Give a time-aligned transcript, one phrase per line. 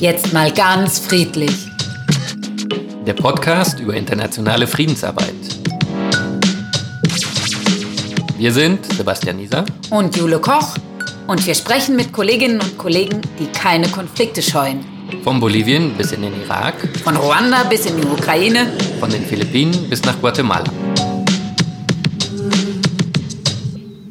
[0.00, 1.50] Jetzt mal ganz friedlich.
[3.04, 5.34] Der Podcast über internationale Friedensarbeit.
[8.38, 10.76] Wir sind Sebastian Nieser und Jule Koch
[11.26, 14.84] und wir sprechen mit Kolleginnen und Kollegen, die keine Konflikte scheuen.
[15.24, 19.88] Von Bolivien bis in den Irak, von Ruanda bis in die Ukraine, von den Philippinen
[19.90, 20.70] bis nach Guatemala.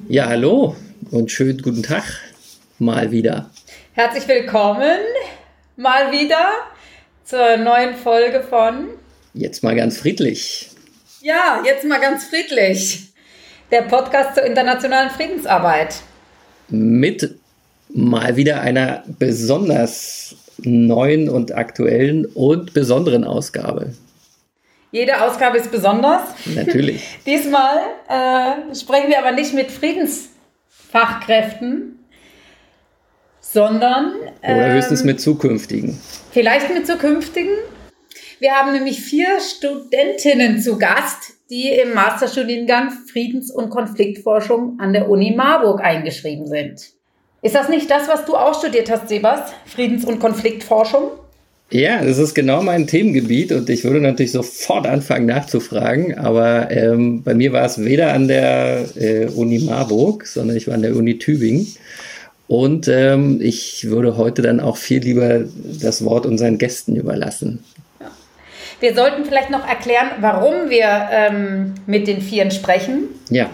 [0.09, 0.75] Ja, hallo
[1.11, 2.03] und schönen guten Tag
[2.79, 3.49] mal wieder.
[3.93, 4.99] Herzlich willkommen
[5.75, 6.49] mal wieder
[7.23, 8.89] zur neuen Folge von
[9.33, 10.69] Jetzt mal ganz friedlich.
[11.21, 13.07] Ja, jetzt mal ganz friedlich.
[13.71, 15.95] Der Podcast zur internationalen Friedensarbeit.
[16.69, 17.39] Mit
[17.89, 23.93] mal wieder einer besonders neuen und aktuellen und besonderen Ausgabe.
[24.91, 26.23] Jede Ausgabe ist besonders.
[26.45, 27.03] Natürlich.
[27.25, 31.99] Diesmal äh, sprechen wir aber nicht mit Friedensfachkräften,
[33.51, 34.13] sondern.
[34.41, 35.99] Oder höchstens ähm, mit zukünftigen.
[36.31, 37.53] Vielleicht mit zukünftigen.
[38.39, 45.09] Wir haben nämlich vier Studentinnen zu Gast, die im Masterstudiengang Friedens- und Konfliktforschung an der
[45.09, 46.91] Uni Marburg eingeschrieben sind.
[47.41, 49.51] Ist das nicht das, was du auch studiert hast, Sebas?
[49.65, 51.11] Friedens- und Konfliktforschung?
[51.69, 57.23] Ja, das ist genau mein Themengebiet und ich würde natürlich sofort anfangen nachzufragen, aber ähm,
[57.23, 60.95] bei mir war es weder an der äh, Uni Marburg, sondern ich war an der
[60.95, 61.67] Uni Tübingen.
[62.47, 65.41] Und ähm, ich würde heute dann auch viel lieber
[65.81, 67.63] das Wort unseren Gästen überlassen.
[68.79, 73.05] Wir sollten vielleicht noch erklären, warum wir ähm, mit den Vieren sprechen.
[73.29, 73.49] Ja.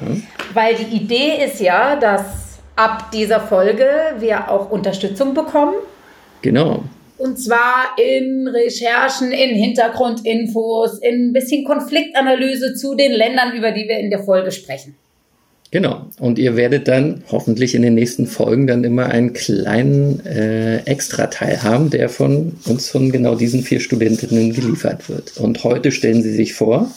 [0.54, 3.88] Weil die Idee ist ja, dass ab dieser Folge
[4.20, 5.76] wir auch Unterstützung bekommen.
[6.42, 6.84] Genau.
[7.18, 13.88] Und zwar in Recherchen, in Hintergrundinfos, in ein bisschen Konfliktanalyse zu den Ländern, über die
[13.88, 14.98] wir in der Folge sprechen.
[15.74, 16.06] Genau.
[16.20, 21.64] Und ihr werdet dann hoffentlich in den nächsten Folgen dann immer einen kleinen äh, Extrateil
[21.64, 25.36] haben, der von uns von genau diesen vier Studentinnen geliefert wird.
[25.38, 26.92] Und heute stellen sie sich vor.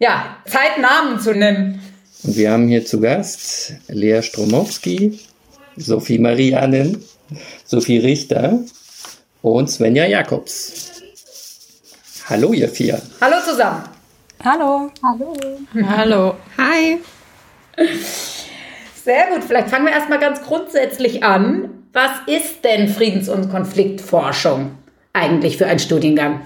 [0.00, 1.82] Ja, Zeit Namen zu nennen.
[2.24, 5.20] Und wir haben hier zu Gast Lea Stromowski,
[5.76, 7.00] Sophie Marianen,
[7.64, 8.58] Sophie Richter
[9.40, 11.00] und Svenja Jakobs.
[12.28, 13.00] Hallo, ihr vier.
[13.20, 13.84] Hallo zusammen.
[14.42, 14.90] Hallo.
[15.00, 15.36] Hallo.
[15.86, 16.34] Hallo.
[16.58, 16.98] Hi.
[17.76, 21.88] Sehr gut, vielleicht fangen wir erstmal ganz grundsätzlich an.
[21.92, 24.72] Was ist denn Friedens- und Konfliktforschung
[25.12, 26.40] eigentlich für ein Studiengang?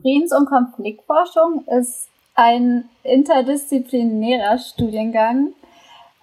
[0.00, 5.52] Friedens- und Konfliktforschung ist ein interdisziplinärer Studiengang.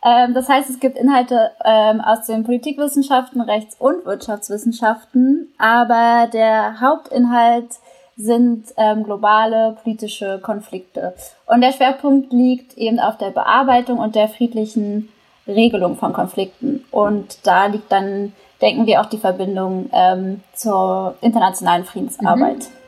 [0.03, 6.79] Ähm, das heißt, es gibt Inhalte ähm, aus den Politikwissenschaften, Rechts- und Wirtschaftswissenschaften, aber der
[6.79, 7.69] Hauptinhalt
[8.19, 11.15] sind ähm, globale politische Konflikte.
[11.45, 15.09] Und der Schwerpunkt liegt eben auf der Bearbeitung und der friedlichen
[15.47, 16.83] Regelung von Konflikten.
[16.91, 22.57] Und da liegt dann, denken wir, auch die Verbindung ähm, zur internationalen Friedensarbeit.
[22.57, 22.79] Mhm.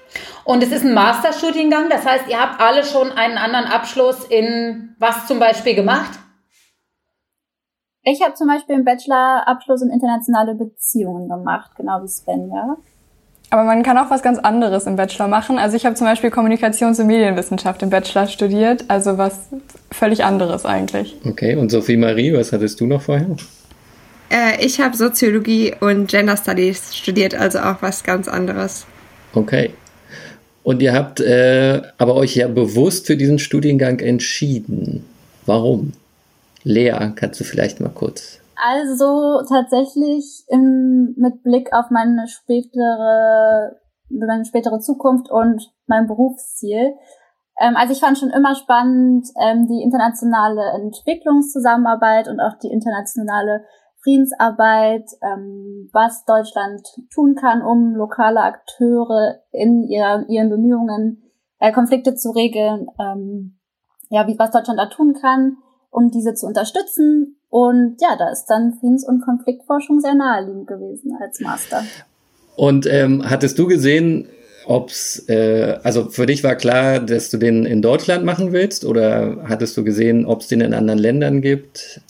[0.44, 4.96] Und es ist ein Masterstudiengang, das heißt, ihr habt alle schon einen anderen Abschluss in
[5.00, 6.20] was zum Beispiel gemacht?
[8.04, 12.76] Ich habe zum Beispiel einen Bachelor-Abschluss in internationale Beziehungen gemacht, genau wie Sven, ja.
[13.52, 15.58] Aber man kann auch was ganz anderes im Bachelor machen.
[15.58, 19.50] Also ich habe zum Beispiel Kommunikations- und Medienwissenschaft im Bachelor studiert, also was
[19.92, 21.18] völlig anderes eigentlich.
[21.26, 23.36] Okay, und Sophie Marie, was hattest du noch vorher?
[24.30, 28.86] Äh, ich habe Soziologie und Gender Studies studiert, also auch was ganz anderes.
[29.34, 29.72] Okay.
[30.64, 35.04] Und ihr habt äh, aber euch ja bewusst für diesen Studiengang entschieden.
[35.46, 35.92] Warum?
[36.64, 43.76] Lea, kannst du vielleicht mal kurz also tatsächlich im, mit Blick auf meine spätere,
[44.10, 46.94] meine spätere Zukunft und mein Berufsziel.
[47.60, 53.66] Ähm, also ich fand schon immer spannend ähm, die internationale Entwicklungszusammenarbeit und auch die internationale
[54.04, 61.24] Friedensarbeit, ähm, was Deutschland tun kann, um lokale Akteure in ihr, ihren Bemühungen,
[61.60, 63.60] äh, Konflikte zu regeln, ähm,
[64.10, 65.58] ja, wie was Deutschland da tun kann,
[65.90, 71.18] um diese zu unterstützen und ja, da ist dann Friedens- und Konfliktforschung sehr naheliegend gewesen
[71.20, 71.84] als Master.
[72.56, 74.30] Und ähm, hattest du gesehen,
[74.66, 79.44] ob's, äh, also für dich war klar, dass du den in Deutschland machen willst oder
[79.50, 82.02] hattest du gesehen, ob es den in anderen Ländern gibt?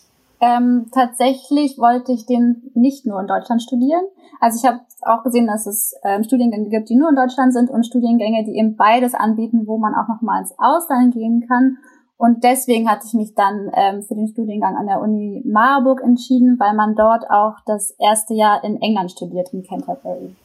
[0.42, 4.04] Ähm, tatsächlich wollte ich den nicht nur in Deutschland studieren.
[4.40, 7.72] Also ich habe auch gesehen, dass es ähm, Studiengänge gibt, die nur in Deutschland sind
[7.72, 11.78] und Studiengänge, die eben beides anbieten, wo man auch noch mal ins Ausland gehen kann.
[12.22, 16.56] Und deswegen hatte ich mich dann ähm, für den Studiengang an der Uni Marburg entschieden,
[16.60, 20.36] weil man dort auch das erste Jahr in England studiert, in Canterbury.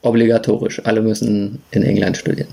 [0.00, 2.48] Obligatorisch, alle müssen in England studieren.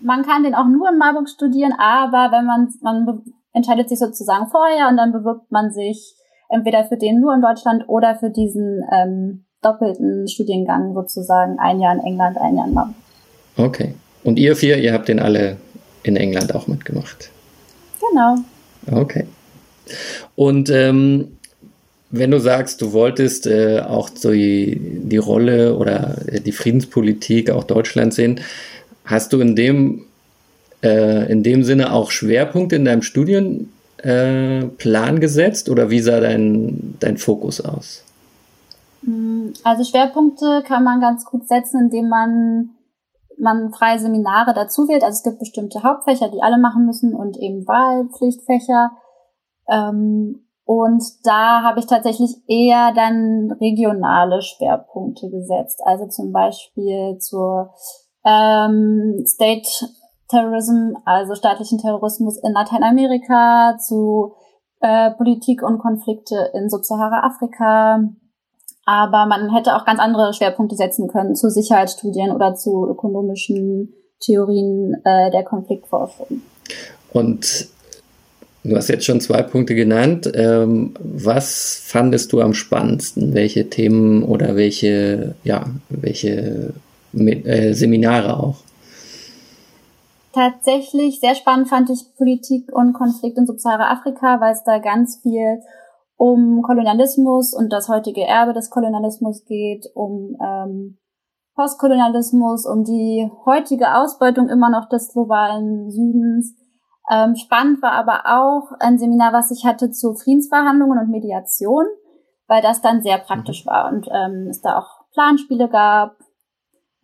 [0.00, 3.22] Man kann den auch nur in Marburg studieren, aber wenn man, man
[3.52, 6.16] entscheidet sich sozusagen vorher und dann bewirbt man sich
[6.48, 11.94] entweder für den nur in Deutschland oder für diesen ähm, doppelten Studiengang sozusagen ein Jahr
[11.94, 12.96] in England, ein Jahr in Marburg.
[13.56, 13.94] Okay.
[14.24, 15.56] Und ihr vier, ihr habt den alle
[16.02, 17.30] in England auch mitgemacht?
[18.10, 18.36] Genau.
[18.90, 19.26] Okay.
[20.34, 21.36] Und ähm,
[22.10, 27.50] wenn du sagst, du wolltest äh, auch so die, die Rolle oder äh, die Friedenspolitik
[27.50, 28.40] auch Deutschlands sehen,
[29.04, 30.04] hast du in dem,
[30.82, 33.68] äh, in dem Sinne auch Schwerpunkte in deinem Studienplan
[34.02, 38.04] äh, gesetzt oder wie sah dein, dein Fokus aus?
[39.02, 42.70] Mm, also Schwerpunkte kann man ganz gut setzen, indem man
[43.38, 45.02] man freie Seminare dazu wählt.
[45.02, 48.92] Also es gibt bestimmte Hauptfächer, die alle machen müssen und eben Wahlpflichtfächer.
[49.68, 55.80] Ähm, und da habe ich tatsächlich eher dann regionale Schwerpunkte gesetzt.
[55.84, 57.74] Also zum Beispiel zur
[58.24, 59.68] ähm, State
[60.28, 64.34] Terrorism, also staatlichen Terrorismus in Lateinamerika, zu
[64.80, 68.00] äh, Politik und Konflikte in Subsahara-Afrika.
[68.86, 75.00] Aber man hätte auch ganz andere Schwerpunkte setzen können zu Sicherheitsstudien oder zu ökonomischen Theorien
[75.04, 76.42] äh, der Konfliktforschung.
[77.12, 77.68] Und
[78.66, 80.30] Du hast jetzt schon zwei Punkte genannt.
[80.34, 83.34] Ähm, was fandest du am spannendsten?
[83.34, 86.72] Welche Themen oder welche, ja, welche
[87.12, 88.56] äh, Seminare auch?
[90.32, 95.60] Tatsächlich sehr spannend fand ich Politik und Konflikt in Subsahara-Afrika, weil es da ganz viel
[96.16, 100.98] um Kolonialismus und das heutige Erbe des Kolonialismus geht, um ähm,
[101.54, 106.54] Postkolonialismus, um die heutige Ausbeutung immer noch des globalen Südens
[107.10, 111.84] ähm, spannend war aber auch ein Seminar, was ich hatte zu Friedensverhandlungen und Mediation,
[112.46, 113.70] weil das dann sehr praktisch mhm.
[113.70, 116.16] war und ähm, es da auch Planspiele gab.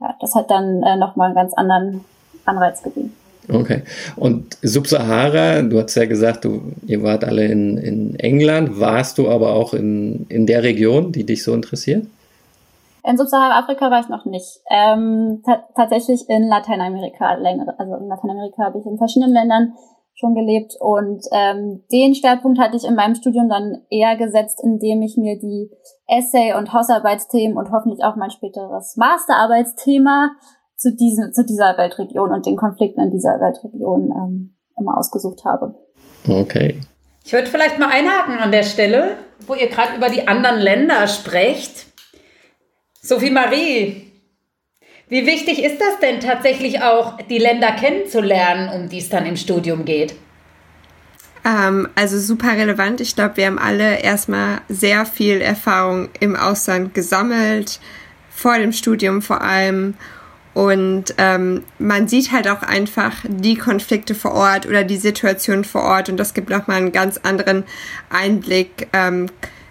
[0.00, 2.04] Ja, das hat dann äh, nochmal einen ganz anderen
[2.46, 3.14] Anreiz gegeben.
[3.52, 3.82] Okay.
[4.16, 8.78] Und Subsahara, du hast ja gesagt, du, ihr wart alle in, in England.
[8.78, 12.06] Warst du aber auch in, in der Region, die dich so interessiert?
[13.02, 14.60] In Subsahara-Afrika war ich noch nicht.
[14.70, 15.42] Ähm,
[15.74, 17.78] tatsächlich in Lateinamerika längere.
[17.78, 19.72] Also in Lateinamerika habe ich in verschiedenen Ländern
[20.14, 25.00] schon gelebt und ähm, den Schwerpunkt hatte ich in meinem Studium dann eher gesetzt, indem
[25.00, 25.70] ich mir die
[26.06, 30.32] Essay- und Hausarbeitsthemen und hoffentlich auch mein späteres Masterarbeitsthema
[30.80, 35.74] zu, diesem, zu dieser Weltregion und den Konflikten in dieser Weltregion ähm, immer ausgesucht habe.
[36.26, 36.80] Okay.
[37.22, 39.16] Ich würde vielleicht mal einhaken an der Stelle,
[39.46, 41.86] wo ihr gerade über die anderen Länder sprecht.
[43.02, 44.10] Sophie Marie,
[45.08, 49.36] wie wichtig ist das denn tatsächlich auch, die Länder kennenzulernen, um die es dann im
[49.36, 50.14] Studium geht?
[51.44, 53.02] Ähm, also super relevant.
[53.02, 57.80] Ich glaube, wir haben alle erstmal sehr viel Erfahrung im Ausland gesammelt,
[58.30, 59.94] vor dem Studium vor allem.
[60.52, 65.82] Und ähm, man sieht halt auch einfach die Konflikte vor Ort oder die Situation vor
[65.82, 66.08] Ort.
[66.08, 67.64] Und das gibt nochmal einen ganz anderen
[68.08, 69.26] Einblick ähm,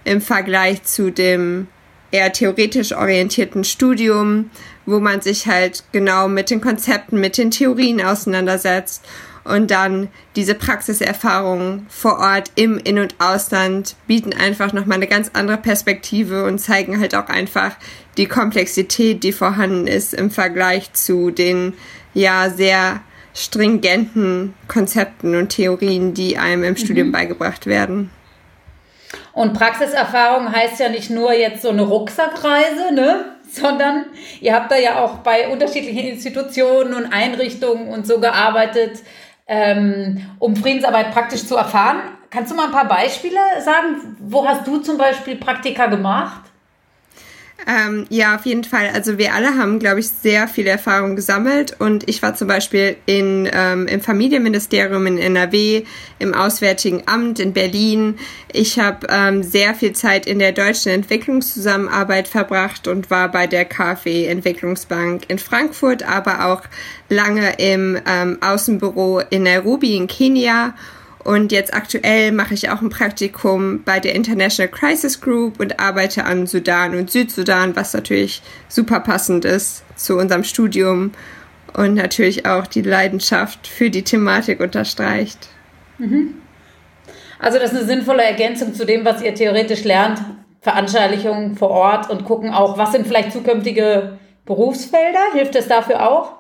[0.06, 1.68] im Vergleich zu dem
[2.12, 4.50] eher theoretisch orientierten Studium,
[4.86, 9.06] wo man sich halt genau mit den Konzepten, mit den Theorien auseinandersetzt
[9.44, 15.32] und dann diese Praxiserfahrungen vor Ort im In- und Ausland bieten einfach nochmal eine ganz
[15.34, 17.76] andere Perspektive und zeigen halt auch einfach
[18.20, 21.74] die Komplexität, die vorhanden ist im Vergleich zu den
[22.14, 23.00] ja sehr
[23.34, 26.78] stringenten Konzepten und Theorien, die einem im mhm.
[26.78, 28.12] Studium beigebracht werden.
[29.32, 33.38] Und Praxiserfahrung heißt ja nicht nur jetzt so eine Rucksackreise, ne?
[33.52, 34.06] sondern
[34.42, 39.00] ihr habt da ja auch bei unterschiedlichen Institutionen und Einrichtungen und so gearbeitet,
[39.48, 42.02] ähm, um Friedensarbeit praktisch zu erfahren.
[42.30, 44.18] Kannst du mal ein paar Beispiele sagen?
[44.20, 46.49] Wo hast du zum Beispiel Praktika gemacht?
[47.68, 48.90] Ähm, ja, auf jeden Fall.
[48.94, 52.96] Also wir alle haben, glaube ich, sehr viel Erfahrung gesammelt und ich war zum Beispiel
[53.06, 55.84] in, ähm, im Familienministerium in NRW,
[56.20, 58.18] im Auswärtigen Amt in Berlin.
[58.52, 63.66] Ich habe ähm, sehr viel Zeit in der deutschen Entwicklungszusammenarbeit verbracht und war bei der
[63.66, 66.64] KfW Entwicklungsbank in Frankfurt, aber auch
[67.10, 70.74] lange im ähm, Außenbüro in Nairobi in Kenia
[71.24, 76.24] und jetzt aktuell mache ich auch ein Praktikum bei der International Crisis Group und arbeite
[76.24, 81.12] an Sudan und Südsudan, was natürlich super passend ist zu unserem Studium
[81.74, 85.50] und natürlich auch die Leidenschaft für die Thematik unterstreicht.
[85.98, 86.36] Mhm.
[87.38, 90.20] Also das ist eine sinnvolle Ergänzung zu dem, was ihr theoretisch lernt.
[90.62, 95.34] Veranstaltungen vor Ort und gucken auch, was sind vielleicht zukünftige Berufsfelder?
[95.34, 96.39] Hilft es dafür auch?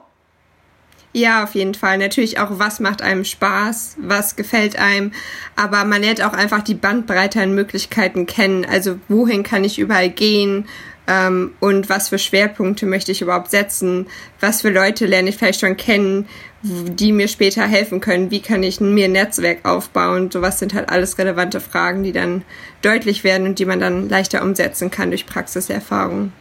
[1.12, 1.98] Ja, auf jeden Fall.
[1.98, 5.12] Natürlich auch, was macht einem Spaß, was gefällt einem.
[5.56, 8.66] Aber man lernt auch einfach die Bandbreite an Möglichkeiten kennen.
[8.66, 10.66] Also wohin kann ich überall gehen?
[11.10, 14.06] ähm, und was für Schwerpunkte möchte ich überhaupt setzen,
[14.40, 16.28] was für Leute lerne ich vielleicht schon kennen,
[16.62, 20.90] die mir später helfen können, wie kann ich mir ein Netzwerk aufbauen, sowas sind halt
[20.90, 22.44] alles relevante Fragen, die dann
[22.84, 26.32] deutlich werden und die man dann leichter umsetzen kann durch Praxiserfahrung.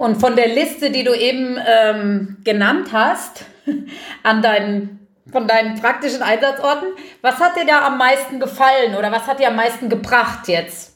[0.00, 3.44] Und von der Liste, die du eben ähm, genannt hast,
[4.22, 6.88] an deinen von deinen praktischen Einsatzorten.
[7.20, 10.94] Was hat dir da am meisten gefallen oder was hat dir am meisten gebracht jetzt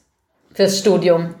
[0.55, 1.35] fürs Studium?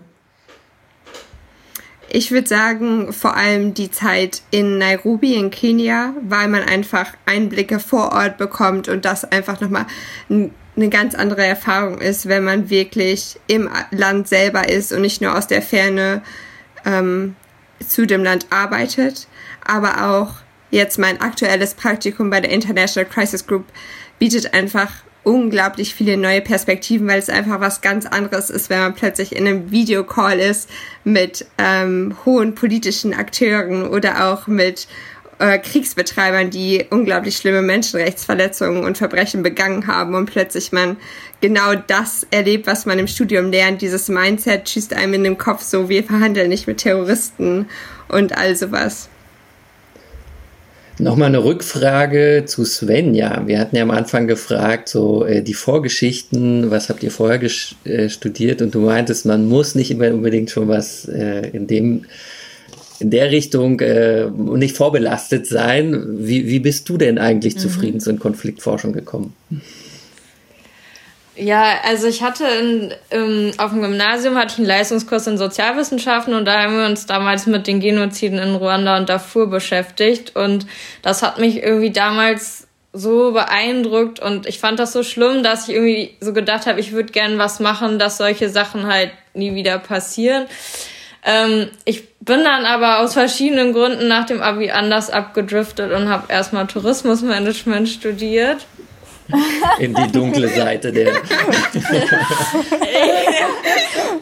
[2.07, 7.79] Ich würde sagen, vor allem die Zeit in Nairobi in Kenia, weil man einfach Einblicke
[7.79, 9.87] vor Ort bekommt und das einfach nochmal
[10.29, 15.35] eine ganz andere Erfahrung ist, wenn man wirklich im Land selber ist und nicht nur
[15.35, 16.21] aus der Ferne
[16.85, 17.35] ähm,
[17.85, 19.27] zu dem Land arbeitet,
[19.63, 20.35] aber auch
[20.71, 23.65] jetzt mein aktuelles Praktikum bei der International Crisis Group
[24.19, 24.91] bietet einfach
[25.23, 29.47] unglaublich viele neue Perspektiven, weil es einfach was ganz anderes ist, wenn man plötzlich in
[29.47, 30.69] einem Videocall ist
[31.03, 34.87] mit ähm, hohen politischen Akteuren oder auch mit
[35.39, 40.97] äh, Kriegsbetreibern, die unglaublich schlimme Menschenrechtsverletzungen und Verbrechen begangen haben und plötzlich man
[41.41, 43.81] genau das erlebt, was man im Studium lernt.
[43.81, 47.67] Dieses Mindset schießt einem in den Kopf so, wir verhandeln nicht mit Terroristen
[48.07, 49.09] und all sowas.
[50.97, 53.45] Nochmal eine Rückfrage zu Svenja.
[53.45, 57.41] Wir hatten ja am Anfang gefragt, so äh, die Vorgeschichten, was habt ihr vorher
[57.83, 58.61] äh, studiert?
[58.61, 62.05] Und du meintest, man muss nicht immer unbedingt schon was in dem
[62.99, 66.05] in der Richtung äh, nicht vorbelastet sein.
[66.19, 67.59] Wie, wie bist du denn eigentlich mhm.
[67.59, 69.33] zu Friedens- und Konfliktforschung gekommen?
[71.37, 76.33] Ja, also ich hatte in, ähm, auf dem Gymnasium hatte ich einen Leistungskurs in Sozialwissenschaften
[76.33, 80.65] und da haben wir uns damals mit den Genoziden in Ruanda und Darfur beschäftigt und
[81.01, 85.75] das hat mich irgendwie damals so beeindruckt und ich fand das so schlimm, dass ich
[85.75, 89.77] irgendwie so gedacht habe, ich würde gern was machen, dass solche Sachen halt nie wieder
[89.77, 90.45] passieren.
[91.25, 96.31] Ähm, ich bin dann aber aus verschiedenen Gründen nach dem Abi anders abgedriftet und habe
[96.31, 98.65] erstmal Tourismusmanagement studiert
[99.79, 101.13] in die dunkle Seite der.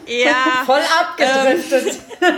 [0.06, 0.64] ja.
[0.64, 2.00] Voll abgedriftet.
[2.22, 2.32] Ähm,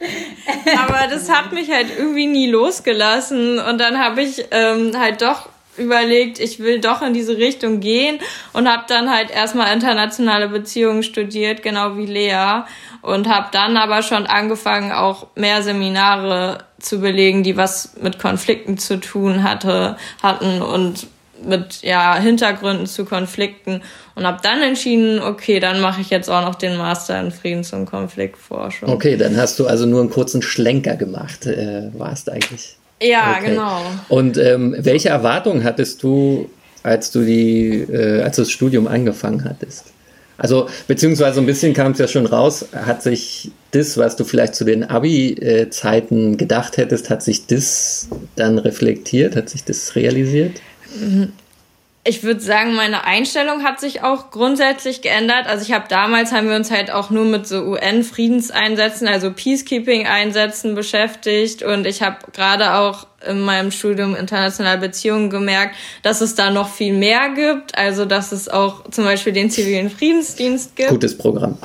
[0.78, 3.58] aber das hat mich halt irgendwie nie losgelassen.
[3.58, 8.18] Und dann habe ich ähm, halt doch überlegt, ich will doch in diese Richtung gehen
[8.52, 12.62] und habe dann halt erstmal internationale Beziehungen studiert, genau wie Lea.
[13.02, 18.78] Und habe dann aber schon angefangen, auch mehr Seminare zu belegen, die was mit Konflikten
[18.78, 21.06] zu tun hatte, hatten und
[21.42, 23.82] mit ja, Hintergründen zu Konflikten
[24.14, 27.72] und habe dann entschieden, okay, dann mache ich jetzt auch noch den Master in Friedens-
[27.72, 28.88] und Konfliktforschung.
[28.90, 32.76] Okay, dann hast du also nur einen kurzen Schlenker gemacht, äh, warst eigentlich.
[33.02, 33.50] Ja, okay.
[33.50, 33.80] genau.
[34.08, 36.50] Und ähm, welche Erwartungen hattest du,
[36.82, 39.86] als du die, äh, als du das Studium angefangen hattest?
[40.40, 44.54] Also, beziehungsweise ein bisschen kam es ja schon raus, hat sich das, was du vielleicht
[44.54, 50.62] zu den Abi-Zeiten gedacht hättest, hat sich das dann reflektiert, hat sich das realisiert?
[52.02, 55.46] Ich würde sagen, meine Einstellung hat sich auch grundsätzlich geändert.
[55.46, 60.74] Also ich habe damals haben wir uns halt auch nur mit so UN-Friedenseinsätzen, also Peacekeeping-Einsätzen
[60.74, 66.50] beschäftigt und ich habe gerade auch in meinem Studium internationale Beziehungen gemerkt, dass es da
[66.50, 67.76] noch viel mehr gibt.
[67.76, 70.88] Also dass es auch zum Beispiel den zivilen Friedensdienst gibt.
[70.88, 71.58] Gutes Programm.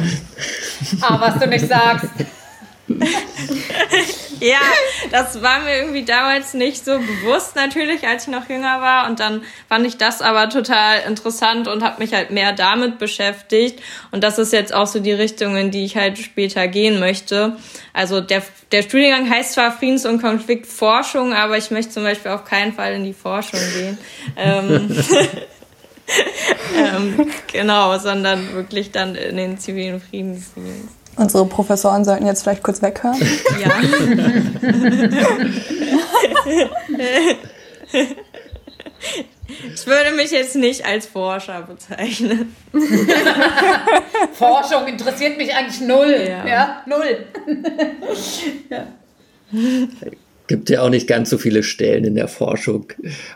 [1.00, 2.10] Ah, was du nicht sagst.
[4.40, 4.60] ja,
[5.12, 9.10] das war mir irgendwie damals nicht so bewusst natürlich, als ich noch jünger war.
[9.10, 13.82] Und dann fand ich das aber total interessant und habe mich halt mehr damit beschäftigt.
[14.12, 17.58] Und das ist jetzt auch so die Richtung, in die ich halt später gehen möchte.
[17.94, 22.46] Also der, der Studiengang heißt zwar Friedens- und Konfliktforschung, aber ich möchte zum Beispiel auf
[22.46, 23.98] keinen Fall in die Forschung gehen.
[24.38, 25.04] ähm,
[26.78, 31.05] ähm, genau, sondern wirklich dann in den zivilen Friedensdienst.
[31.18, 33.18] Unsere Professoren sollten jetzt vielleicht kurz weghören.
[33.62, 33.72] Ja.
[39.74, 42.56] Ich würde mich jetzt nicht als Forscher bezeichnen.
[44.34, 46.28] Forschung interessiert mich eigentlich null.
[46.28, 47.26] Ja, ja null.
[48.70, 48.88] ja
[50.48, 52.86] gibt ja auch nicht ganz so viele Stellen in der Forschung.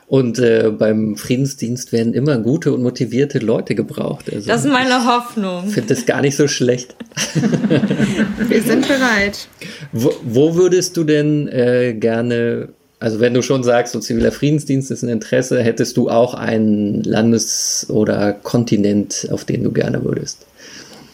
[0.08, 4.32] Und äh, beim Friedensdienst werden immer gute und motivierte Leute gebraucht.
[4.32, 5.66] Also das ist meine Hoffnung.
[5.68, 6.96] Ich finde das gar nicht so schlecht.
[8.48, 9.48] Wir sind bereit.
[9.92, 14.92] Wo, wo würdest du denn äh, gerne, also wenn du schon sagst, so ziviler Friedensdienst
[14.92, 20.46] ist ein Interesse, hättest du auch einen Landes- oder Kontinent, auf den du gerne würdest?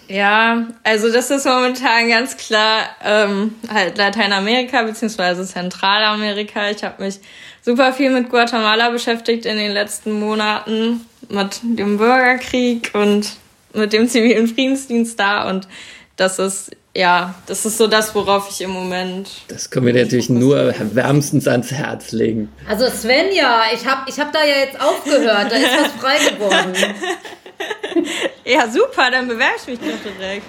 [0.07, 6.69] Ja, also das ist momentan ganz klar ähm, halt Lateinamerika beziehungsweise Zentralamerika.
[6.69, 7.19] Ich habe mich
[7.61, 13.31] super viel mit Guatemala beschäftigt in den letzten Monaten, mit dem Bürgerkrieg und
[13.73, 15.49] mit dem zivilen Friedensdienst da.
[15.49, 15.67] Und
[16.15, 19.29] das ist ja, das ist so das, worauf ich im Moment.
[19.49, 22.49] Das können wir natürlich nur wärmstens ans Herz legen.
[22.69, 26.73] Also Svenja, ich habe ich hab da ja jetzt aufgehört, da ist was frei geworden.
[28.45, 30.45] ja, super, dann bewerbe ich mich doch direkt.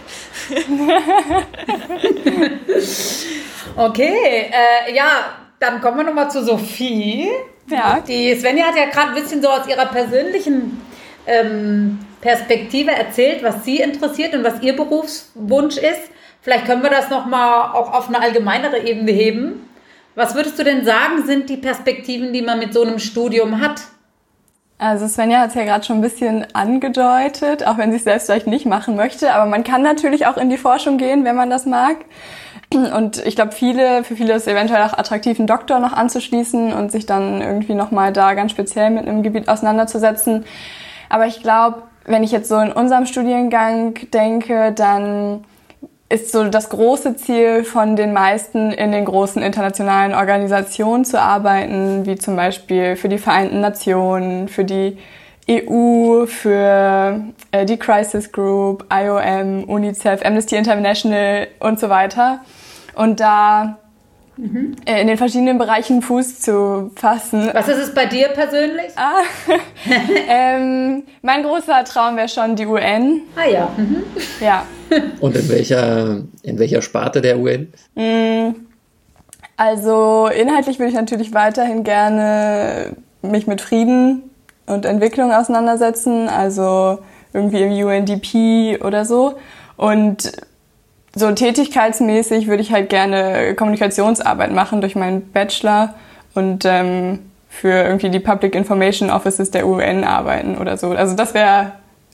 [3.77, 7.31] okay, äh, ja, dann kommen wir nochmal zu Sophie.
[7.69, 8.01] Ja.
[8.07, 10.81] Die Svenja hat ja gerade ein bisschen so aus ihrer persönlichen
[11.27, 16.11] ähm, Perspektive erzählt, was sie interessiert und was ihr Berufswunsch ist.
[16.43, 19.69] Vielleicht können wir das nochmal auch auf eine allgemeinere Ebene heben.
[20.15, 23.83] Was würdest du denn sagen, sind die Perspektiven, die man mit so einem Studium hat?
[24.79, 28.27] Also Svenja hat es ja gerade schon ein bisschen angedeutet, auch wenn sie es selbst
[28.27, 29.33] vielleicht nicht machen möchte.
[29.33, 31.97] Aber man kann natürlich auch in die Forschung gehen, wenn man das mag.
[32.73, 36.73] Und ich glaube, viele, für viele ist es eventuell auch attraktiv, einen Doktor noch anzuschließen
[36.73, 40.45] und sich dann irgendwie nochmal da ganz speziell mit einem Gebiet auseinanderzusetzen.
[41.09, 45.45] Aber ich glaube, wenn ich jetzt so in unserem Studiengang denke, dann
[46.09, 52.07] ist so das große Ziel von den meisten in den großen internationalen Organisationen zu arbeiten,
[52.07, 54.99] wie zum Beispiel für die Vereinten Nationen, für die
[55.49, 57.21] EU, für
[57.51, 62.41] äh, die Crisis Group, IOM, UNICEF, Amnesty International und so weiter.
[62.95, 63.79] Und da
[64.37, 64.77] mhm.
[64.85, 67.51] in den verschiedenen Bereichen Fuß zu fassen.
[67.53, 68.93] Was ist es bei dir persönlich?
[68.97, 69.23] Ah,
[70.29, 73.23] ähm, mein großer Traum wäre schon die UN.
[73.37, 73.71] Ah ja.
[73.77, 74.03] Mhm.
[74.41, 74.67] Ja.
[75.21, 77.73] Und in welcher, in welcher Sparte der UN?
[77.95, 78.55] Mm,
[79.57, 84.23] also inhaltlich würde ich natürlich weiterhin gerne mich mit Frieden
[84.67, 86.99] und Entwicklung auseinandersetzen, also
[87.33, 89.37] irgendwie im UNDP oder so.
[89.77, 90.33] Und
[91.17, 95.95] so tätigkeitsmäßig würde ich halt gerne Kommunikationsarbeit machen durch meinen Bachelor
[96.35, 100.91] und ähm, für irgendwie die Public Information Offices der UN arbeiten oder so.
[100.91, 101.73] Also das wäre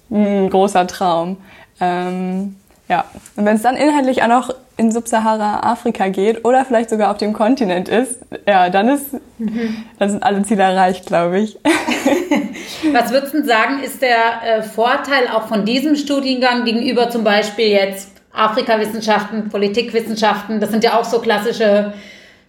[0.09, 1.37] ein großer Traum.
[1.81, 2.55] Ähm,
[2.89, 3.05] ja,
[3.35, 7.33] und wenn es dann inhaltlich auch noch in Subsahara-Afrika geht oder vielleicht sogar auf dem
[7.33, 9.85] Kontinent ist, ja, dann ist, mhm.
[9.99, 11.59] dann sind alle Ziele erreicht, glaube ich.
[12.93, 17.67] Was würdest du sagen, ist der äh, Vorteil auch von diesem Studiengang gegenüber zum Beispiel
[17.67, 21.93] jetzt Afrikawissenschaften, Politikwissenschaften, das sind ja auch so klassische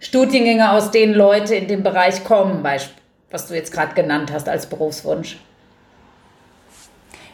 [0.00, 4.66] Studiengänge, aus denen Leute in den Bereich kommen, was du jetzt gerade genannt hast als
[4.66, 5.38] Berufswunsch.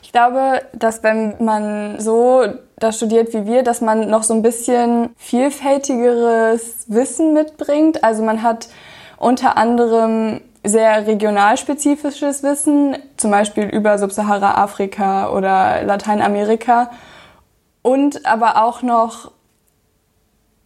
[0.03, 2.45] Ich glaube, dass wenn man so
[2.81, 8.03] das studiert wie wir, dass man noch so ein bisschen vielfältigeres Wissen mitbringt.
[8.03, 8.69] Also man hat
[9.19, 16.91] unter anderem sehr regionalspezifisches Wissen, zum Beispiel über Subsahara-Afrika oder Lateinamerika
[17.83, 19.31] und aber auch noch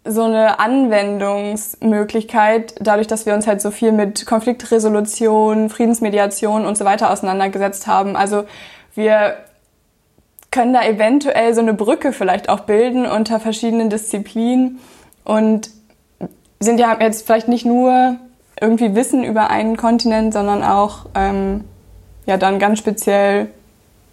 [0.06, 6.84] so eine Anwendungsmöglichkeit, dadurch, dass wir uns halt so viel mit Konfliktresolution, Friedensmediation und so
[6.84, 8.14] weiter auseinandergesetzt haben.
[8.16, 8.44] Also
[8.94, 9.36] wir
[10.50, 14.78] können da eventuell so eine Brücke vielleicht auch bilden unter verschiedenen Disziplinen
[15.24, 15.70] und
[16.60, 18.16] sind ja jetzt vielleicht nicht nur
[18.60, 21.64] irgendwie Wissen über einen Kontinent, sondern auch ähm,
[22.26, 23.48] ja dann ganz speziell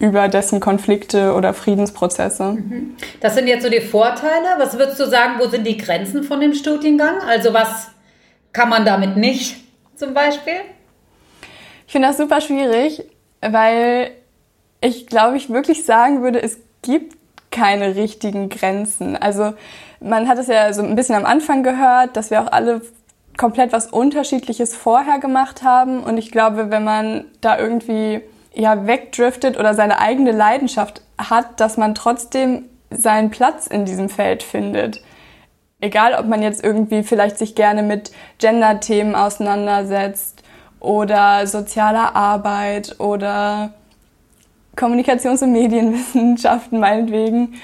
[0.01, 2.53] über dessen Konflikte oder Friedensprozesse.
[2.53, 2.95] Mhm.
[3.19, 4.55] Das sind jetzt so die Vorteile.
[4.57, 7.21] Was würdest du sagen, wo sind die Grenzen von dem Studiengang?
[7.21, 7.91] Also was
[8.51, 9.57] kann man damit nicht
[9.95, 10.55] zum Beispiel?
[11.85, 13.03] Ich finde das super schwierig,
[13.41, 14.11] weil
[14.81, 17.15] ich glaube, ich wirklich sagen würde, es gibt
[17.51, 19.15] keine richtigen Grenzen.
[19.15, 19.53] Also
[19.99, 22.81] man hat es ja so ein bisschen am Anfang gehört, dass wir auch alle
[23.37, 26.01] komplett was Unterschiedliches vorher gemacht haben.
[26.03, 28.21] Und ich glaube, wenn man da irgendwie
[28.53, 34.43] ja wegdriftet oder seine eigene Leidenschaft hat, dass man trotzdem seinen Platz in diesem Feld
[34.43, 35.01] findet.
[35.79, 40.43] Egal, ob man jetzt irgendwie vielleicht sich gerne mit Gender-Themen auseinandersetzt
[40.79, 43.73] oder sozialer Arbeit oder
[44.75, 47.55] Kommunikations- und Medienwissenschaften meinetwegen.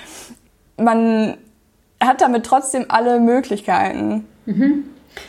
[0.78, 1.38] Man
[2.00, 4.28] hat damit trotzdem alle Möglichkeiten.
[4.46, 4.86] Mhm.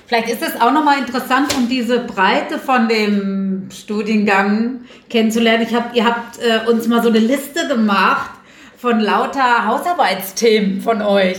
[0.06, 5.66] Vielleicht ist es auch nochmal interessant, um diese Breite von dem Studiengang kennenzulernen.
[5.68, 8.30] Ich hab, ihr habt äh, uns mal so eine Liste gemacht
[8.76, 11.38] von lauter Hausarbeitsthemen von euch.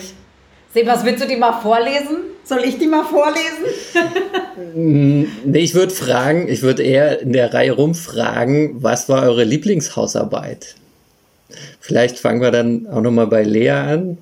[0.73, 2.17] Sebas, willst du die mal vorlesen?
[2.43, 3.65] Soll ich die mal vorlesen?
[5.45, 10.75] nee, ich würde fragen, ich würde eher in der Reihe rumfragen, was war eure Lieblingshausarbeit?
[11.79, 14.17] Vielleicht fangen wir dann auch nochmal bei Lea an.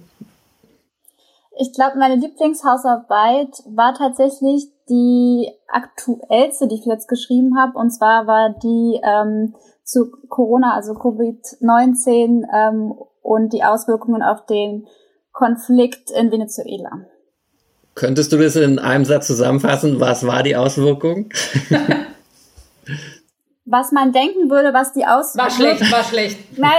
[1.60, 7.78] Ich glaube, meine Lieblingshausarbeit war tatsächlich die aktuellste, die ich jetzt geschrieben habe.
[7.78, 14.88] Und zwar war die ähm, zu Corona, also Covid-19 ähm, und die Auswirkungen auf den
[15.32, 17.06] Konflikt in Venezuela.
[17.96, 20.00] Könntest du das in einem Satz zusammenfassen?
[20.00, 21.30] Was war die Auswirkung?
[23.70, 25.38] was man denken würde, was die aus...
[25.38, 26.58] War schlecht, war schlecht.
[26.58, 26.72] Nein.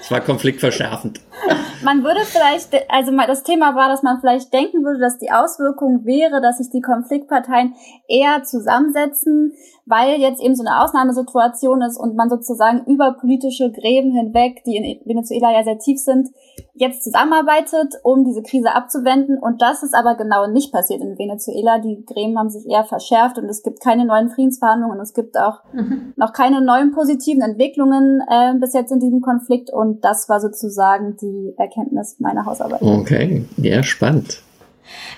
[0.00, 1.20] Es war konfliktverschärfend.
[1.84, 6.06] man würde vielleicht, also das Thema war, dass man vielleicht denken würde, dass die Auswirkung
[6.06, 7.74] wäre, dass sich die Konfliktparteien
[8.08, 9.52] eher zusammensetzen,
[9.84, 14.76] weil jetzt eben so eine Ausnahmesituation ist und man sozusagen über politische Gräben hinweg, die
[14.76, 16.28] in Venezuela ja sehr tief sind,
[16.74, 19.38] jetzt zusammenarbeitet, um diese Krise abzuwenden.
[19.38, 21.78] Und das ist aber genau nicht passiert in Venezuela.
[21.78, 25.36] Die Gräben haben sich eher verschärft und es gibt keine neuen Friedensverhandlungen und es gibt
[25.38, 25.97] auch mhm.
[26.16, 29.70] Noch keine neuen positiven Entwicklungen äh, bis jetzt in diesem Konflikt.
[29.70, 32.82] Und das war sozusagen die Erkenntnis meiner Hausarbeit.
[32.82, 34.42] Okay, ja, spannend.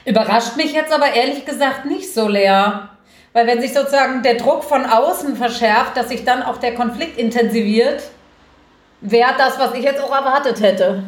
[0.04, 2.88] Überrascht mich jetzt aber ehrlich gesagt nicht so, Lea.
[3.32, 7.16] Weil wenn sich sozusagen der Druck von außen verschärft, dass sich dann auch der Konflikt
[7.16, 8.02] intensiviert,
[9.00, 11.04] wäre das, was ich jetzt auch erwartet hätte.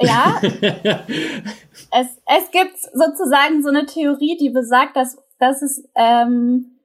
[0.00, 6.75] Ja, es, es gibt sozusagen so eine Theorie, die besagt, dass, dass es ähm,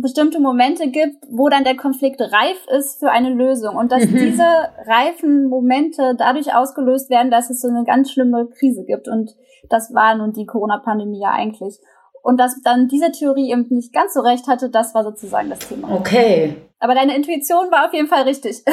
[0.00, 4.16] bestimmte Momente gibt, wo dann der Konflikt reif ist für eine Lösung und dass mhm.
[4.16, 4.46] diese
[4.86, 9.34] reifen Momente dadurch ausgelöst werden, dass es so eine ganz schlimme Krise gibt und
[9.68, 11.78] das war nun die Corona-Pandemie ja eigentlich.
[12.22, 15.60] Und dass dann diese Theorie eben nicht ganz so recht hatte, das war sozusagen das
[15.60, 15.92] Thema.
[15.92, 16.56] Okay.
[16.80, 18.64] Aber deine Intuition war auf jeden Fall richtig.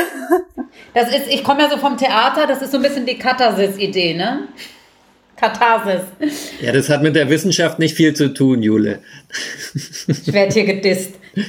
[0.93, 4.15] das ist, ich komme ja so vom Theater, das ist so ein bisschen die Katharsis-Idee,
[4.15, 4.47] ne?
[5.43, 6.01] Katharsis.
[6.61, 8.99] Ja, das hat mit der Wissenschaft nicht viel zu tun, Jule.
[10.07, 11.15] Ich werde hier gedisst.
[11.35, 11.41] äh,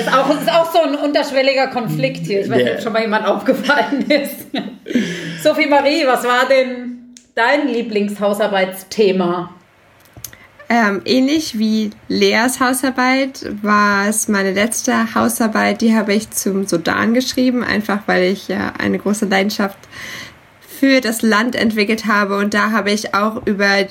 [0.00, 2.42] ist, auch, ist auch so ein unterschwelliger Konflikt hier.
[2.42, 4.48] Ich weiß nicht, ob schon mal jemand aufgefallen ist.
[5.42, 9.54] Sophie Marie, was war denn dein Lieblingshausarbeitsthema?
[10.68, 17.14] Ähm, ähnlich wie Leas Hausarbeit war es meine letzte Hausarbeit, die habe ich zum Sudan
[17.14, 19.78] geschrieben, einfach weil ich ja eine große Leidenschaft
[20.78, 22.36] für das Land entwickelt habe.
[22.36, 23.86] Und da habe ich auch über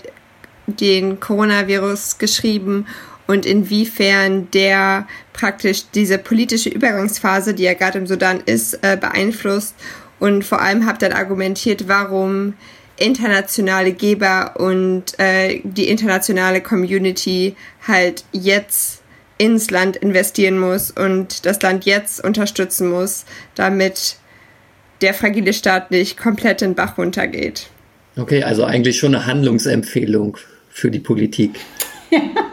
[0.68, 2.86] den Coronavirus geschrieben
[3.28, 9.76] und inwiefern der praktisch diese politische Übergangsphase, die ja gerade im Sudan ist, äh, beeinflusst.
[10.20, 12.54] Und vor allem habe dann argumentiert, warum
[12.98, 19.02] internationale Geber und äh, die internationale Community halt jetzt
[19.38, 24.18] ins Land investieren muss und das Land jetzt unterstützen muss, damit
[25.02, 27.68] der fragile Staat nicht komplett in den Bach runtergeht.
[28.18, 30.38] Okay, also eigentlich schon eine Handlungsempfehlung
[30.70, 31.52] für die Politik.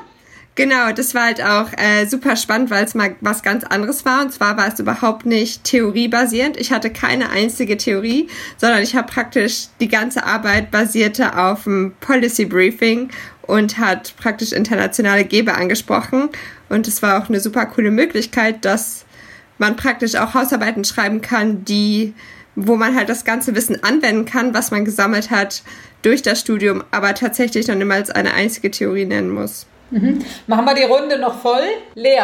[0.55, 4.21] Genau, das war halt auch äh, super spannend, weil es mal was ganz anderes war.
[4.21, 6.59] Und zwar war es überhaupt nicht theoriebasierend.
[6.59, 8.29] Ich hatte keine einzige Theorie,
[8.59, 13.09] sondern ich habe praktisch die ganze Arbeit basierte auf dem Policy Briefing
[13.41, 16.29] und hat praktisch internationale Geber angesprochen.
[16.69, 19.02] Und es war auch eine super coole Möglichkeit, dass
[19.63, 22.15] man praktisch auch Hausarbeiten schreiben kann, die
[22.55, 25.63] wo man halt das ganze Wissen anwenden kann, was man gesammelt hat
[26.03, 29.67] durch das Studium, aber tatsächlich noch niemals eine einzige Theorie nennen muss.
[29.91, 30.23] Mhm.
[30.47, 31.65] Machen wir die Runde noch voll.
[31.95, 32.21] Lea.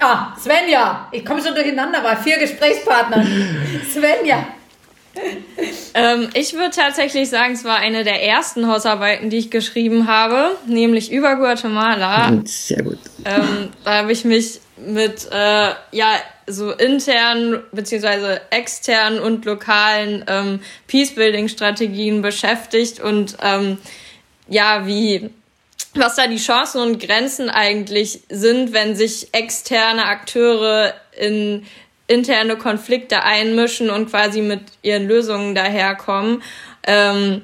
[0.00, 1.08] Ah, Svenja.
[1.12, 3.26] Ich komme schon durcheinander bei vier Gesprächspartnern.
[3.90, 4.46] Svenja.
[5.94, 10.56] Ähm, ich würde tatsächlich sagen, es war eine der ersten Hausarbeiten, die ich geschrieben habe,
[10.66, 12.40] nämlich über Guatemala.
[12.44, 12.98] Sehr gut.
[13.24, 20.60] Ähm, da habe ich mich mit äh, ja so internen beziehungsweise externen und lokalen ähm,
[20.86, 23.78] Peacebuilding-Strategien beschäftigt und ähm,
[24.48, 25.30] ja wie
[25.94, 31.66] was da die Chancen und Grenzen eigentlich sind, wenn sich externe Akteure in
[32.06, 36.42] interne Konflikte einmischen und quasi mit ihren Lösungen daherkommen.
[36.84, 37.42] Ähm,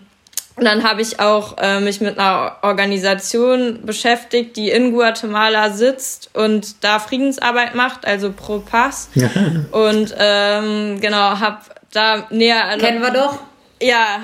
[0.56, 6.30] und dann habe ich auch äh, mich mit einer Organisation beschäftigt, die in Guatemala sitzt
[6.32, 9.10] und da Friedensarbeit macht, also Pro Paz.
[9.14, 9.28] Ja.
[9.70, 11.58] Und ähm, genau, habe
[11.92, 12.78] da näher...
[12.78, 13.38] Kennen wir doch.
[13.82, 14.20] Ja,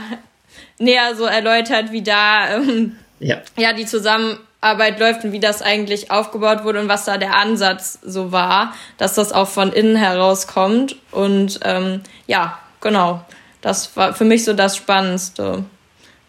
[0.78, 3.36] näher so erläutert, wie da ähm, ja.
[3.58, 7.98] ja, die Zusammenarbeit läuft und wie das eigentlich aufgebaut wurde und was da der Ansatz
[8.02, 10.96] so war, dass das auch von innen herauskommt.
[11.10, 13.22] Und ähm, ja, genau,
[13.60, 15.64] das war für mich so das Spannendste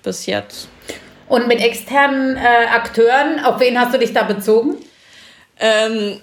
[0.04, 0.68] bis jetzt.
[1.28, 4.76] Und mit externen äh, Akteuren, auf wen hast du dich da bezogen?
[5.60, 6.20] Ähm,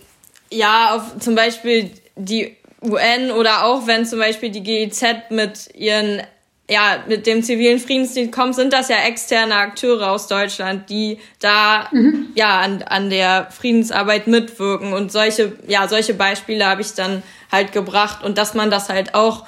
[0.50, 6.22] ja, auf zum Beispiel die UN oder auch wenn zum Beispiel die GIZ mit ihren
[6.70, 11.88] ja, mit dem zivilen Friedensdienst kommt, sind das ja externe Akteure aus Deutschland, die da
[11.90, 12.28] mhm.
[12.36, 14.92] ja an, an der Friedensarbeit mitwirken.
[14.92, 19.16] Und solche, ja, solche Beispiele habe ich dann halt gebracht und dass man das halt
[19.16, 19.46] auch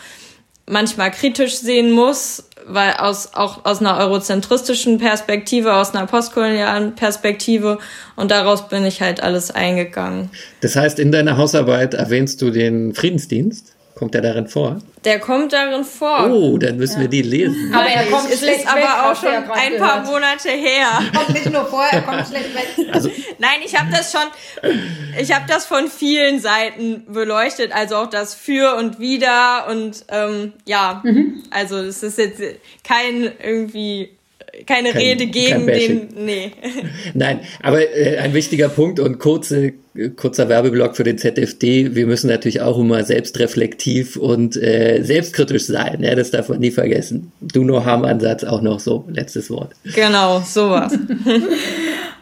[0.66, 7.79] manchmal kritisch sehen muss, weil aus auch aus einer eurozentristischen Perspektive, aus einer postkolonialen Perspektive
[8.16, 10.31] und daraus bin ich halt alles eingegangen.
[10.61, 13.75] Das heißt, in deiner Hausarbeit erwähnst du den Friedensdienst?
[14.03, 14.79] Kommt der darin vor?
[15.05, 16.29] Der kommt darin vor.
[16.29, 17.73] Oh, dann müssen wir die lesen.
[17.73, 20.01] Aber er kommt es schlecht ist aber weg, auch hast du schon ja ein paar
[20.01, 20.07] gehört.
[20.07, 20.87] Monate her.
[21.15, 22.88] Kommt nicht nur vor, er kommt schlecht weg.
[22.93, 24.73] Also, Nein, ich habe das schon,
[25.21, 30.55] ich habe das von vielen Seiten beleuchtet, also auch das für und wider und ähm,
[30.65, 31.05] ja,
[31.53, 32.43] also es ist jetzt
[32.83, 34.19] kein irgendwie
[34.67, 36.53] keine Kein- Rede gegen den, nee.
[37.15, 41.95] Nein, aber äh, ein wichtiger Punkt und kurze, äh, kurzer Werbeblock für den ZFD.
[41.95, 46.03] Wir müssen natürlich auch immer selbstreflektiv und äh, selbstkritisch sein.
[46.03, 47.33] Ja, das darf man nie vergessen.
[47.41, 49.05] Do no harm Ansatz auch noch so.
[49.09, 49.73] Letztes Wort.
[49.95, 50.93] Genau, sowas.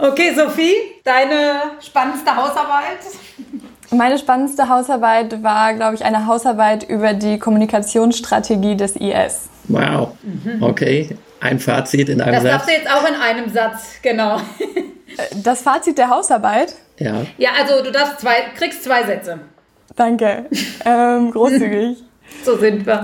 [0.02, 0.72] Okay, Sophie,
[1.04, 3.00] deine spannendste Hausarbeit?
[3.90, 9.50] Meine spannendste Hausarbeit war, glaube ich, eine Hausarbeit über die Kommunikationsstrategie des IS.
[9.68, 10.12] Wow.
[10.62, 11.10] Okay.
[11.40, 12.52] Ein Fazit in einem Das Satz.
[12.52, 14.40] darfst du jetzt auch in einem Satz, genau.
[15.42, 16.74] Das Fazit der Hausarbeit?
[16.98, 17.22] Ja.
[17.38, 19.40] Ja, also du darfst zwei, kriegst zwei Sätze.
[19.96, 20.46] Danke.
[20.84, 21.98] Ähm, großzügig.
[22.44, 23.02] So sind wir.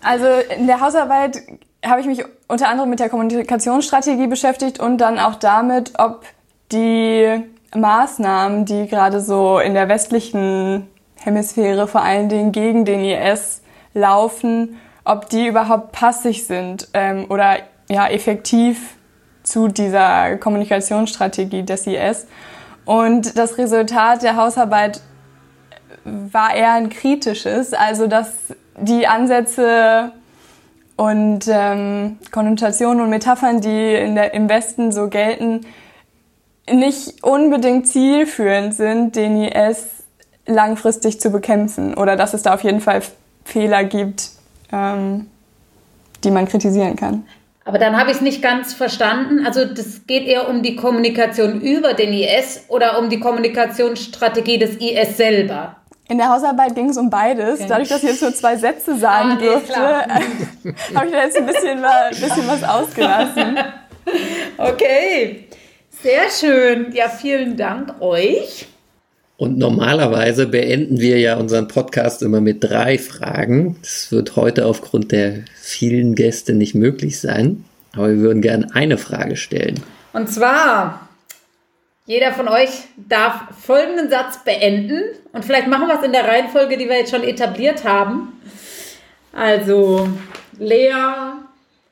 [0.00, 1.38] Also in der Hausarbeit
[1.84, 6.24] habe ich mich unter anderem mit der Kommunikationsstrategie beschäftigt und dann auch damit, ob
[6.70, 7.42] die
[7.74, 14.78] Maßnahmen, die gerade so in der westlichen Hemisphäre vor allen Dingen gegen den IS laufen,
[15.04, 18.94] ob die überhaupt passig sind ähm, oder ja effektiv
[19.42, 22.26] zu dieser Kommunikationsstrategie des IS.
[22.84, 25.00] Und das Resultat der Hausarbeit
[26.04, 28.32] war eher ein kritisches, also dass
[28.76, 30.12] die Ansätze
[30.96, 35.62] und ähm, Konnotationen und Metaphern, die in der, im Westen so gelten,
[36.70, 40.04] nicht unbedingt zielführend sind, den IS
[40.46, 43.02] langfristig zu bekämpfen oder dass es da auf jeden Fall
[43.44, 44.30] Fehler gibt,
[44.72, 45.26] ähm,
[46.24, 47.24] die man kritisieren kann.
[47.64, 49.46] Aber dann habe ich es nicht ganz verstanden.
[49.46, 54.76] Also das geht eher um die Kommunikation über den IS oder um die Kommunikationsstrategie des
[54.78, 55.76] IS selber.
[56.08, 57.60] In der Hausarbeit ging es um beides.
[57.68, 59.74] Dadurch, dass ich jetzt nur zwei Sätze sagen Ah, nee, durfte,
[60.94, 63.58] habe ich da jetzt ein bisschen, wa- bisschen was ausgelassen.
[64.58, 65.46] Okay,
[66.02, 66.92] sehr schön.
[66.92, 68.66] Ja, vielen Dank euch.
[69.36, 73.76] Und normalerweise beenden wir ja unseren Podcast immer mit drei Fragen.
[73.82, 77.64] Das wird heute aufgrund der vielen Gäste nicht möglich sein.
[77.94, 79.82] Aber wir würden gerne eine Frage stellen.
[80.12, 81.08] Und zwar,
[82.06, 85.02] jeder von euch darf folgenden Satz beenden.
[85.32, 88.40] Und vielleicht machen wir es in der Reihenfolge, die wir jetzt schon etabliert haben.
[89.32, 90.08] Also
[90.58, 90.92] Lea,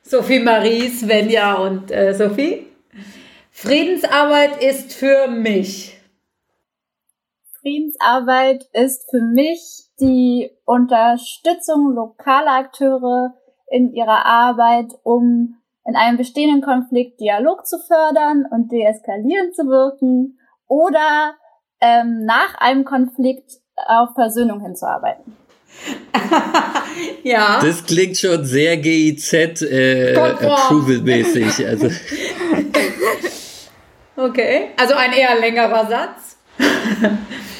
[0.03, 2.67] Sophie Marie, Svenja und äh, Sophie.
[3.51, 5.90] Friedensarbeit ist für mich.
[7.61, 13.35] Friedensarbeit ist für mich die Unterstützung lokaler Akteure
[13.69, 20.39] in ihrer Arbeit, um in einem bestehenden Konflikt Dialog zu fördern und deeskalierend zu wirken
[20.67, 21.35] oder
[21.79, 25.37] ähm, nach einem Konflikt auf Versöhnung hinzuarbeiten.
[27.23, 27.59] Ja.
[27.61, 30.17] Das klingt schon sehr GIZ äh.
[31.65, 31.87] Also,
[34.17, 36.37] Okay, also ein eher längerer Satz.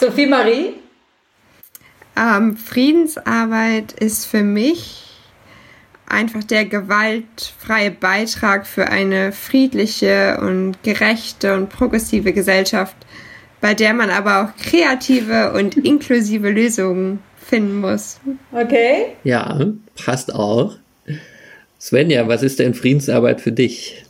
[0.00, 0.72] Sophie Marie.
[2.16, 5.10] Ähm, Friedensarbeit ist für mich
[6.06, 12.96] einfach der gewaltfreie Beitrag für eine friedliche und gerechte und progressive Gesellschaft,
[13.60, 18.20] bei der man aber auch kreative und inklusive Lösungen finden muss.
[18.52, 19.08] Okay.
[19.22, 19.60] ja,
[20.02, 20.78] passt auch.
[21.78, 24.06] Svenja, was ist denn Friedensarbeit für dich?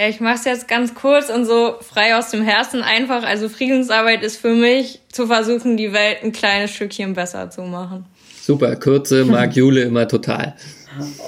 [0.00, 3.22] Ja, ich mache es jetzt ganz kurz und so frei aus dem Herzen einfach.
[3.22, 8.06] Also Friedensarbeit ist für mich zu versuchen, die Welt ein kleines Stückchen besser zu machen.
[8.40, 10.56] Super, Kürze mag Jule immer total.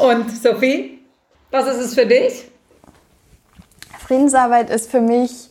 [0.01, 1.01] Und Sophie,
[1.51, 2.45] was ist es für dich?
[4.07, 5.51] Friedensarbeit ist für mich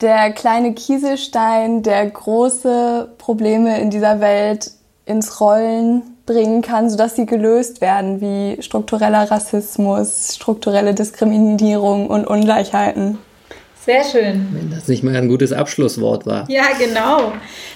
[0.00, 4.70] der kleine Kieselstein, der große Probleme in dieser Welt
[5.04, 13.18] ins Rollen bringen kann, sodass sie gelöst werden, wie struktureller Rassismus, strukturelle Diskriminierung und Ungleichheiten.
[13.84, 14.48] Sehr schön.
[14.52, 16.48] Wenn das nicht mal ein gutes Abschlusswort war.
[16.48, 17.32] Ja, genau.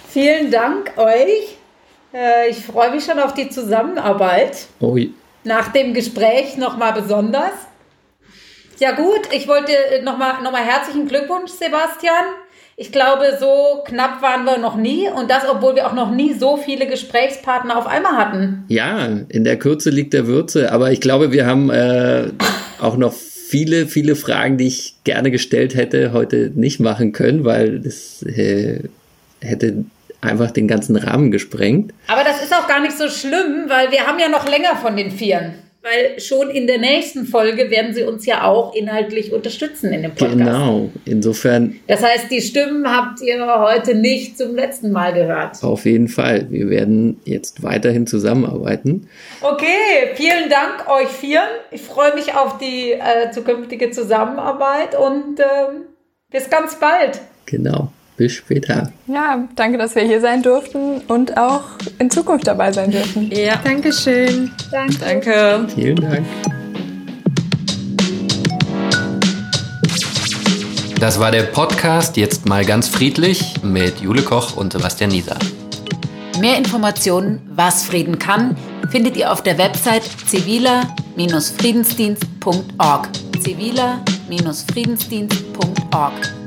[0.08, 1.56] Vielen Dank euch.
[2.14, 4.66] Äh, Ich freue mich schon auf die Zusammenarbeit.
[4.80, 4.96] Oh,
[5.44, 7.52] Nach dem Gespräch nochmal besonders.
[8.78, 12.24] Ja gut, ich wollte nochmal noch mal herzlichen Glückwunsch, Sebastian.
[12.80, 16.34] Ich glaube, so knapp waren wir noch nie und das, obwohl wir auch noch nie
[16.34, 18.66] so viele Gesprächspartner auf einmal hatten.
[18.68, 22.28] Ja, in der Kürze liegt der Würze, aber ich glaube, wir haben äh,
[22.80, 27.80] auch noch viele, viele Fragen, die ich gerne gestellt hätte, heute nicht machen können, weil
[27.80, 28.84] das äh,
[29.40, 29.84] hätte
[30.20, 31.92] einfach den ganzen Rahmen gesprengt.
[32.06, 34.96] Aber das ist auch gar nicht so schlimm, weil wir haben ja noch länger von
[34.96, 35.54] den Vieren.
[35.82, 40.10] Weil schon in der nächsten Folge werden Sie uns ja auch inhaltlich unterstützen in dem
[40.10, 40.36] Podcast.
[40.36, 41.78] Genau, insofern.
[41.86, 45.62] Das heißt, die Stimmen habt ihr heute nicht zum letzten Mal gehört.
[45.62, 46.50] Auf jeden Fall.
[46.50, 49.08] Wir werden jetzt weiterhin zusammenarbeiten.
[49.40, 51.48] Okay, vielen Dank euch vieren.
[51.70, 55.44] Ich freue mich auf die äh, zukünftige Zusammenarbeit und äh,
[56.30, 57.20] bis ganz bald.
[57.46, 57.87] Genau.
[58.18, 58.92] Bis später.
[59.06, 61.62] Ja, danke, dass wir hier sein durften und auch
[62.00, 63.30] in Zukunft dabei sein dürfen.
[63.30, 63.60] Ja.
[63.62, 64.50] Dankeschön.
[64.72, 64.96] Danke.
[64.98, 65.68] Danke.
[65.72, 66.26] Vielen Dank.
[70.98, 75.38] Das war der Podcast Jetzt mal ganz friedlich mit Jule Koch und Sebastian Nieser.
[76.40, 78.56] Mehr Informationen, was Frieden kann,
[78.90, 83.08] findet ihr auf der Website ziviler-friedensdienst.org.
[83.40, 86.37] ziviler-friedensdienst.org